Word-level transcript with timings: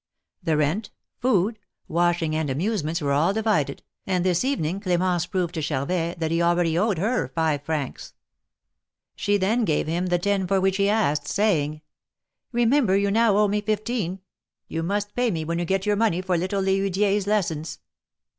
The 0.41 0.57
rent, 0.57 0.89
food, 1.19 1.59
washing 1.87 2.35
and 2.35 2.49
amusements 2.49 3.01
were 3.01 3.11
all 3.11 3.33
divided, 3.33 3.83
and 4.07 4.25
this 4.25 4.43
evening 4.43 4.79
CRmence 4.79 5.29
proved 5.29 5.53
to 5.53 5.61
Charvet 5.61 6.17
that 6.17 6.31
he 6.31 6.41
already 6.41 6.75
owed 6.75 6.97
her 6.97 7.27
five 7.27 7.61
francs. 7.61 8.15
She 9.15 9.37
then 9.37 9.63
gave 9.63 9.85
him 9.85 10.07
the 10.07 10.17
ten 10.17 10.47
for 10.47 10.59
which 10.59 10.77
he 10.77 10.89
asked, 10.89 11.27
saying: 11.27 11.81
Remember 12.51 12.97
you 12.97 13.11
now 13.11 13.37
owe 13.37 13.47
me 13.47 13.61
fifteen! 13.61 14.21
You 14.67 14.81
must 14.81 15.13
pay 15.13 15.29
me 15.29 15.45
when 15.45 15.59
you 15.59 15.65
get 15.65 15.85
your 15.85 15.95
money 15.95 16.21
for 16.23 16.35
little 16.35 16.63
L6hudier's 16.63 17.27
lessons." 17.27 17.77